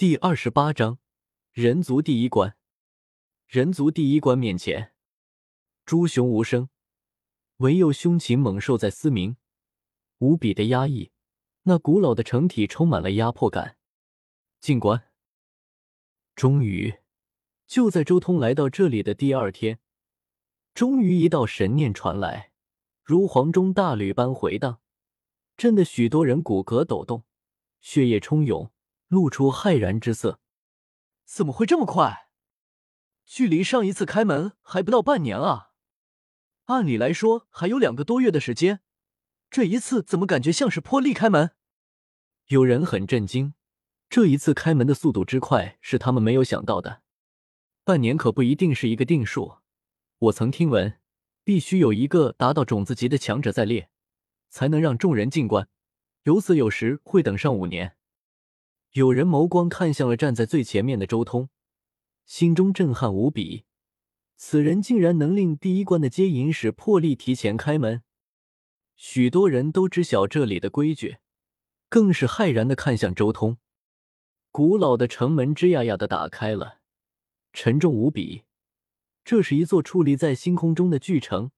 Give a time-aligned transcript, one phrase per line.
[0.00, 1.00] 第二十八章
[1.50, 2.56] 人族第一关。
[3.48, 4.92] 人族第一关面前，
[5.84, 6.68] 朱雄无声，
[7.56, 9.36] 唯有凶禽猛兽在嘶鸣，
[10.18, 11.10] 无比的压抑。
[11.62, 13.76] 那古老的城体充满了压迫感。
[14.60, 15.10] 进关。
[16.36, 16.98] 终于，
[17.66, 19.80] 就在周通来到这里的第二天，
[20.74, 22.52] 终于一道神念传来，
[23.02, 24.80] 如黄钟大吕般回荡，
[25.56, 27.24] 震得许多人骨骼抖动，
[27.80, 28.70] 血液充涌。
[29.08, 30.40] 露出骇然之色，
[31.24, 32.28] 怎么会这么快？
[33.26, 35.72] 距离上一次开门还不到半年啊！
[36.66, 38.80] 按理来说还有两个多月的时间，
[39.50, 41.50] 这一次怎么感觉像是破例开门？
[42.46, 43.52] 有人很震惊，
[44.08, 47.02] 这一次开门的速度之快是他们没有想到的。
[47.84, 49.58] 半年可不一定是一个定数，
[50.18, 50.98] 我曾听闻，
[51.44, 53.90] 必须有一个达到种子级的强者在列，
[54.48, 55.68] 才能让众人进关，
[56.22, 57.97] 有此有时会等上五年。
[58.92, 61.50] 有人眸光看向了站在最前面的周通，
[62.24, 63.64] 心中震撼无比。
[64.36, 68.02] 此人竟然能令第一关的接引使破例提前开门。
[68.96, 71.18] 许多人都知晓这里的规矩，
[71.88, 73.58] 更是骇然的看向周通。
[74.50, 76.78] 古老的城门吱呀呀的打开了，
[77.52, 78.44] 沉重无比。
[79.24, 81.50] 这是一座矗立在星空中的巨城，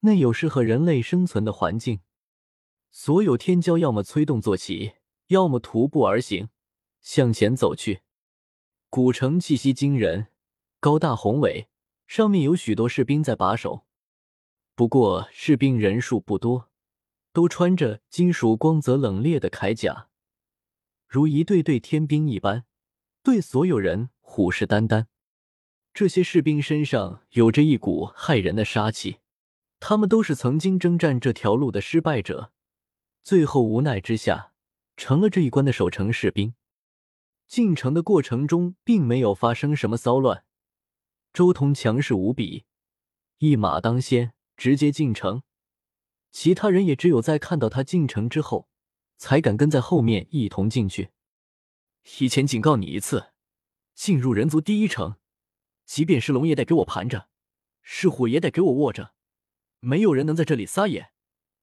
[0.00, 2.00] 内有适合人类生存的环境。
[2.90, 4.92] 所有天骄要么催动坐骑。
[5.28, 6.48] 要么徒步而行，
[7.00, 8.02] 向前走去。
[8.90, 10.28] 古城气息惊人，
[10.80, 11.68] 高大宏伟，
[12.06, 13.84] 上面有许多士兵在把守。
[14.74, 16.68] 不过士兵人数不多，
[17.32, 20.08] 都穿着金属光泽冷冽的铠甲，
[21.08, 22.64] 如一队队天兵一般，
[23.22, 25.06] 对所有人虎视眈眈。
[25.92, 29.18] 这些士兵身上有着一股骇人的杀气，
[29.78, 32.52] 他们都是曾经征战这条路的失败者，
[33.22, 34.53] 最后无奈之下。
[34.96, 36.54] 成了这一关的守城士兵。
[37.46, 40.44] 进城的过程中，并没有发生什么骚乱。
[41.32, 42.64] 周通强势无比，
[43.38, 45.42] 一马当先，直接进城。
[46.30, 48.68] 其他人也只有在看到他进城之后，
[49.16, 51.10] 才敢跟在后面一同进去。
[52.02, 53.32] 提前警告你一次，
[53.94, 55.16] 进入人族第一城，
[55.84, 57.28] 即便是龙也得给我盘着，
[57.82, 59.12] 是虎也得给我卧着，
[59.80, 61.10] 没有人能在这里撒野。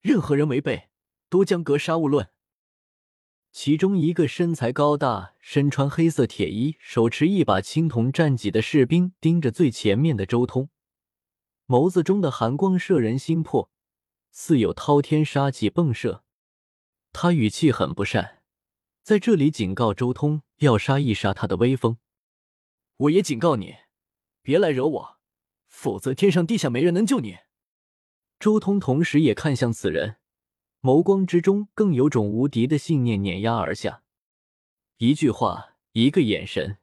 [0.00, 0.88] 任何人违背，
[1.28, 2.30] 都将格杀勿论。
[3.52, 10.68] 其中一个身材高大、身穿黑色铁衣、手持一把青铜战戟的士兵盯着最前面的周通，
[11.66, 13.68] 眸子中的寒光摄人心魄，
[14.30, 16.22] 似有滔天杀气迸射。
[17.12, 18.42] 他语气很不善，
[19.02, 21.98] 在这里警告周通要杀一杀他的威风。
[22.98, 23.74] 我也警告你，
[24.42, 25.18] 别来惹我，
[25.66, 27.38] 否则天上地下没人能救你。
[28.38, 30.19] 周通同时也看向此人。
[30.82, 34.02] 眸光之中更有种无敌的信念碾压而下，
[34.96, 36.78] 一句话，一个眼神，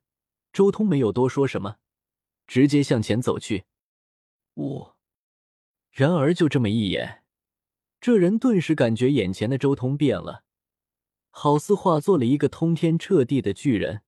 [0.54, 1.78] 周通没有多说什么，
[2.46, 3.66] 直接向前走去。
[4.54, 4.98] 我，
[5.90, 7.24] 然而就这么一眼，
[8.00, 10.44] 这人顿时感觉眼前的周通变了，
[11.32, 14.04] 好似化作了一个通天彻地的巨人，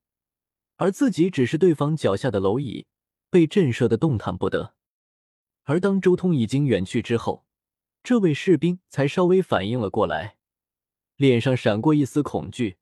[0.75, 2.85] 而自己只是对方脚下的蝼蚁，
[3.31, 4.75] 被震慑的动弹不得。
[5.63, 7.47] 而当周通已经远去之后。
[8.01, 10.37] 这位士兵才稍微反应了过来，
[11.15, 12.77] 脸上闪过一丝恐惧，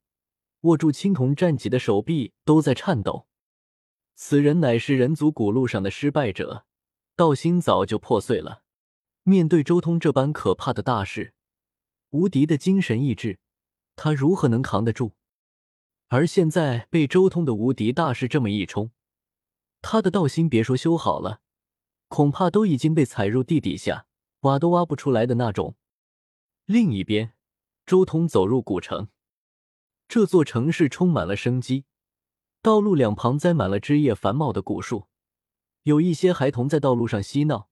[0.62, 3.28] 握住青铜战戟的手臂都在颤抖。
[4.16, 6.66] 此人乃是人族古路上的失败者，
[7.16, 8.64] 道心早就破碎了。
[9.24, 11.34] 面对周通这般可怕的大事，
[12.12, 13.40] 无敌的精神意志，
[13.96, 15.12] 他如何能扛得住？
[16.08, 18.92] 而现在被周通的无敌大势这么一冲，
[19.82, 21.42] 他的道心别说修好了，
[22.08, 24.07] 恐怕都已经被踩入地底下。
[24.48, 25.76] 挖都挖不出来的那种。
[26.66, 27.34] 另一边，
[27.86, 29.08] 周通走入古城，
[30.08, 31.86] 这座城市充满了生机，
[32.62, 35.08] 道路两旁栽满了枝叶繁茂的古树，
[35.84, 37.70] 有一些孩童在道路上嬉闹。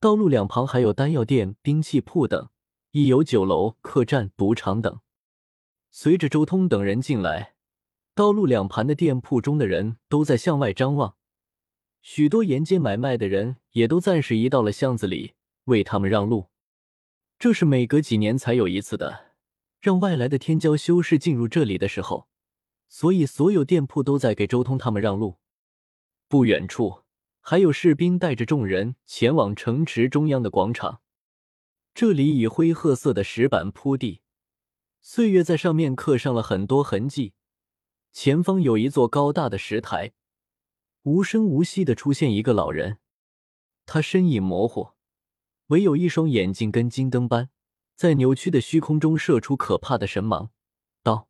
[0.00, 2.50] 道路两旁还有丹药店、兵器铺等，
[2.92, 5.00] 亦有酒楼、客栈、赌场等。
[5.90, 7.54] 随着周通等人进来，
[8.14, 11.16] 道路两旁的店铺中的人都在向外张望，
[12.00, 15.34] 许多沿街买卖的人也都暂时移到了巷子里。
[15.68, 16.48] 为他们让路，
[17.38, 19.34] 这是每隔几年才有一次的，
[19.80, 22.28] 让外来的天骄修士进入这里的时候，
[22.88, 25.36] 所以所有店铺都在给周通他们让路。
[26.26, 27.04] 不远处
[27.40, 31.00] 还有士兵带着众人前往城池中央的广场，
[31.94, 34.22] 这里以灰褐色的石板铺地，
[35.00, 37.34] 岁月在上面刻上了很多痕迹。
[38.12, 40.12] 前方有一座高大的石台，
[41.02, 42.98] 无声无息的出现一个老人，
[43.86, 44.97] 他身影模糊。
[45.68, 47.50] 唯有一双眼睛跟金灯般，
[47.94, 50.50] 在扭曲的虚空中射出可怕的神芒，
[51.02, 51.28] 道：“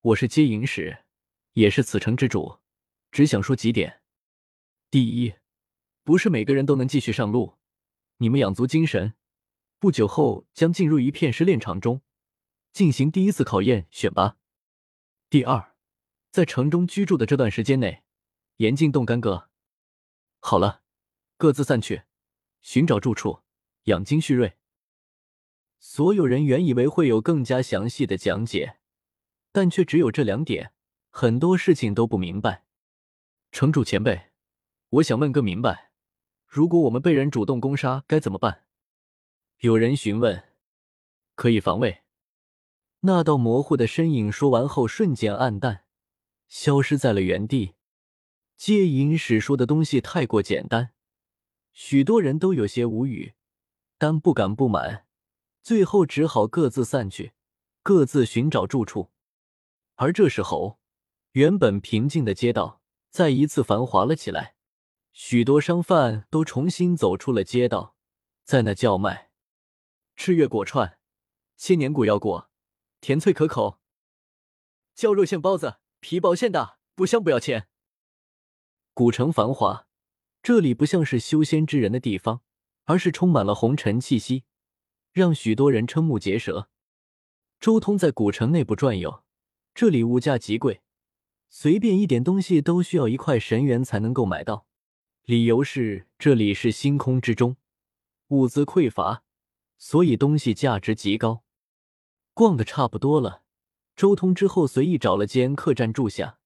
[0.00, 1.04] 我是接引使，
[1.52, 2.60] 也是此城之主，
[3.12, 4.00] 只想说几点：
[4.90, 5.34] 第一，
[6.02, 7.58] 不是每个人都能继续上路，
[8.16, 9.12] 你们养足精神，
[9.78, 12.00] 不久后将进入一片试炼场中，
[12.72, 14.38] 进行第一次考验选拔；
[15.28, 15.74] 第二，
[16.30, 18.02] 在城中居住的这段时间内，
[18.56, 19.50] 严禁动干戈。
[20.40, 20.82] 好了，
[21.36, 22.04] 各自散去，
[22.62, 23.42] 寻找住处，
[23.84, 24.54] 养精蓄锐。
[25.78, 28.78] 所有人原以为会有更加详细的讲解，
[29.52, 30.72] 但却只有这两点，
[31.10, 32.64] 很多事情都不明白。
[33.52, 34.30] 城主前辈，
[34.88, 35.90] 我想问个明白：
[36.46, 38.64] 如果我们被人主动攻杀，该怎么办？
[39.58, 40.44] 有人询问。
[41.34, 42.02] 可以防卫。
[43.00, 45.84] 那道模糊的身影说完后，瞬间暗淡，
[46.48, 47.74] 消失在了原地。
[48.56, 50.92] 接引使说的东西太过简单，
[51.72, 53.34] 许多人都有些无语，
[53.98, 55.06] 但不敢不满。
[55.62, 57.32] 最后只好各自散去，
[57.82, 59.10] 各自寻找住处。
[59.94, 60.78] 而这时候，
[61.32, 64.56] 原本平静的街道再一次繁华了起来，
[65.12, 67.96] 许多商贩都重新走出了街道，
[68.44, 69.30] 在那叫卖
[70.16, 70.98] ：“赤月果串，
[71.56, 72.50] 千年古药果，
[73.00, 73.80] 甜脆可口；
[74.94, 77.68] 焦肉馅包子，皮薄馅大，不香不要钱。”
[78.94, 79.88] 古城繁华，
[80.42, 82.42] 这里不像是修仙之人的地方，
[82.84, 84.44] 而是充满了红尘气息。
[85.12, 86.68] 让许多人瞠目结舌。
[87.60, 89.22] 周通在古城内部转悠，
[89.72, 90.82] 这里物价极贵，
[91.48, 94.66] 随便一点东西都需要一块神元才能够买到。
[95.24, 97.56] 理由是这里是星空之中，
[98.28, 99.22] 物资匮乏，
[99.78, 101.44] 所以东西价值极高。
[102.34, 103.44] 逛的差不多了，
[103.94, 106.40] 周通之后随意找了间客栈住下。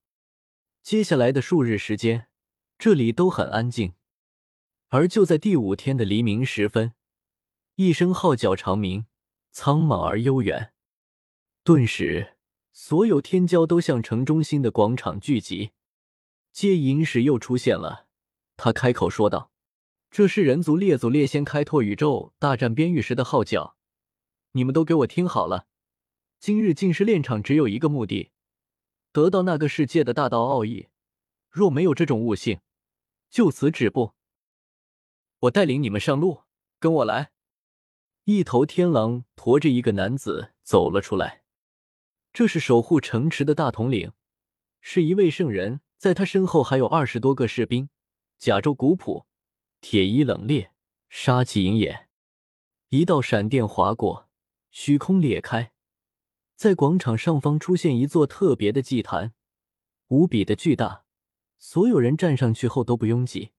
[0.82, 2.28] 接下来的数日时间，
[2.78, 3.94] 这里都很安静。
[4.90, 6.94] 而就在第五天的黎明时分。
[7.74, 9.04] 一声号角长鸣，
[9.52, 10.72] 苍茫而悠远。
[11.62, 12.36] 顿时，
[12.72, 15.72] 所有天骄都向城中心的广场聚集。
[16.52, 18.06] 接引使又出现了，
[18.56, 19.52] 他开口说道
[20.10, 23.76] ：“这是人族列祖列先开拓宇宙、大战边域时的号角，
[24.52, 25.66] 你们都给我听好了。
[26.40, 28.30] 今日进试炼场只有一个目的，
[29.12, 30.88] 得到那个世界的大道奥义。
[31.50, 32.60] 若没有这种悟性，
[33.28, 34.14] 就此止步。
[35.40, 36.42] 我带领你们上路，
[36.78, 37.32] 跟我来。”
[38.24, 41.42] 一头天狼驮着一个男子走了出来，
[42.32, 44.12] 这是守护城池的大统领，
[44.80, 45.80] 是一位圣人。
[45.96, 47.88] 在他身后还有二十多个士兵，
[48.38, 49.26] 甲胄古朴，
[49.80, 50.68] 铁衣冷冽，
[51.08, 52.08] 杀气隐眼。
[52.90, 54.28] 一道闪电划过，
[54.70, 55.72] 虚空裂开，
[56.54, 59.34] 在广场上方出现一座特别的祭坛，
[60.06, 61.04] 无比的巨大。
[61.58, 63.50] 所有人站上去后都不拥挤，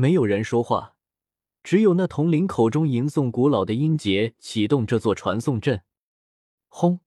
[0.00, 0.96] 没有人说话。
[1.62, 5.82] 只有那统领口中吟诵古老的音节，启动这座传送阵。
[6.68, 7.00] 轰！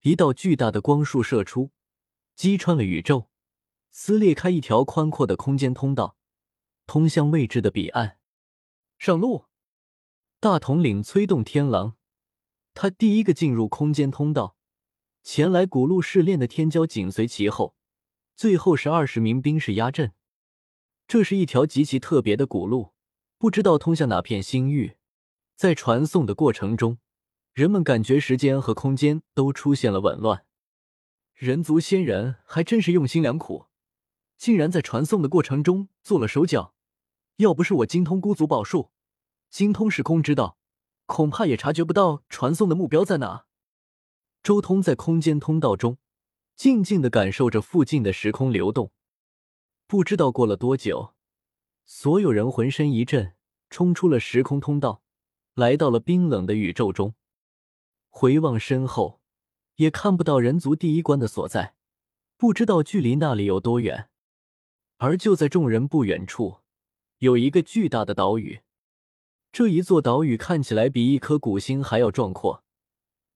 [0.00, 1.72] 一道巨大的光束射出，
[2.34, 3.28] 击穿了宇宙，
[3.90, 6.16] 撕裂开一条宽阔的空间通道，
[6.86, 8.16] 通向未知的彼岸。
[8.98, 9.44] 上路！
[10.40, 11.96] 大统领催动天狼，
[12.72, 14.56] 他第一个进入空间通道。
[15.22, 17.76] 前来古路试炼的天骄紧随其后，
[18.34, 20.14] 最后是二十名兵士压阵。
[21.08, 22.92] 这是一条极其特别的古路。
[23.38, 24.96] 不知道通向哪片星域，
[25.54, 26.98] 在传送的过程中，
[27.52, 30.46] 人们感觉时间和空间都出现了紊乱。
[31.34, 33.66] 人族仙人还真是用心良苦，
[34.38, 36.74] 竟然在传送的过程中做了手脚。
[37.36, 38.90] 要不是我精通孤族宝术，
[39.50, 40.56] 精通时空之道，
[41.04, 43.44] 恐怕也察觉不到传送的目标在哪。
[44.42, 45.98] 周通在空间通道中
[46.56, 48.90] 静静的感受着附近的时空流动，
[49.86, 51.14] 不知道过了多久。
[51.84, 53.34] 所有人浑身一震，
[53.70, 55.02] 冲出了时空通道，
[55.54, 57.14] 来到了冰冷的宇宙中。
[58.10, 59.20] 回望身后，
[59.76, 61.74] 也看不到人族第一关的所在，
[62.36, 64.08] 不知道距离那里有多远。
[64.96, 66.60] 而就在众人不远处，
[67.18, 68.62] 有一个巨大的岛屿。
[69.52, 72.64] 这一座岛屿看起来比一颗古星还要壮阔，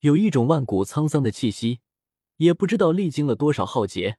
[0.01, 1.81] 有一种万古沧桑的气息。
[2.39, 4.19] 也不知道历经了多少浩劫，